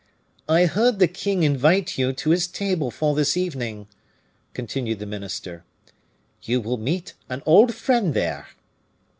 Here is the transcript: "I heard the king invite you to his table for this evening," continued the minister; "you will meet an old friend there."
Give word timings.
"I 0.49 0.65
heard 0.65 0.97
the 0.97 1.07
king 1.07 1.43
invite 1.43 1.95
you 1.95 2.11
to 2.11 2.31
his 2.31 2.47
table 2.47 2.89
for 2.89 3.13
this 3.13 3.37
evening," 3.37 3.85
continued 4.55 4.97
the 4.97 5.05
minister; 5.05 5.63
"you 6.41 6.59
will 6.59 6.77
meet 6.77 7.13
an 7.29 7.43
old 7.45 7.75
friend 7.75 8.15
there." 8.15 8.47